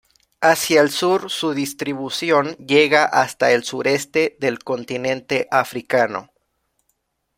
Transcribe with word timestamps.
Hacia 0.39 0.81
el 0.81 0.89
sur 0.89 1.29
su 1.29 1.53
distribución 1.53 2.55
llega 2.55 3.05
hasta 3.05 3.51
el 3.51 3.63
sureste 3.63 4.35
del 4.39 4.57
continente 4.63 5.47
africano. 5.51 6.31